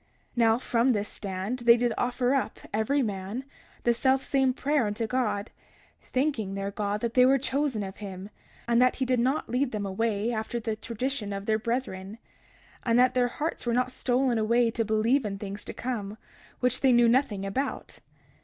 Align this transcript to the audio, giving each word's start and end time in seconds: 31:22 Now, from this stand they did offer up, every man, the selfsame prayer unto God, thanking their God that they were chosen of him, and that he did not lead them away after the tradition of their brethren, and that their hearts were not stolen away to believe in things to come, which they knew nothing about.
31:22 0.35 0.37
Now, 0.37 0.57
from 0.57 0.91
this 0.93 1.09
stand 1.09 1.59
they 1.59 1.77
did 1.77 1.93
offer 1.95 2.33
up, 2.33 2.59
every 2.73 3.03
man, 3.03 3.43
the 3.83 3.93
selfsame 3.93 4.51
prayer 4.53 4.87
unto 4.87 5.05
God, 5.05 5.51
thanking 6.11 6.55
their 6.55 6.71
God 6.71 7.01
that 7.01 7.13
they 7.13 7.23
were 7.23 7.37
chosen 7.37 7.83
of 7.83 7.97
him, 7.97 8.31
and 8.67 8.81
that 8.81 8.95
he 8.95 9.05
did 9.05 9.19
not 9.19 9.47
lead 9.47 9.71
them 9.71 9.85
away 9.85 10.33
after 10.33 10.59
the 10.59 10.75
tradition 10.75 11.31
of 11.31 11.45
their 11.45 11.59
brethren, 11.59 12.17
and 12.81 12.97
that 12.97 13.13
their 13.13 13.27
hearts 13.27 13.67
were 13.67 13.73
not 13.75 13.91
stolen 13.91 14.39
away 14.39 14.71
to 14.71 14.83
believe 14.83 15.23
in 15.23 15.37
things 15.37 15.63
to 15.65 15.71
come, 15.71 16.17
which 16.61 16.81
they 16.81 16.91
knew 16.93 17.07
nothing 17.07 17.45
about. 17.45 17.99